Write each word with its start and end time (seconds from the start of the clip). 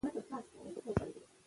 عدل 0.05 0.13
پر 0.29 0.41
څلور 0.49 0.69
قسمه 0.85 1.05
دئ. 1.13 1.19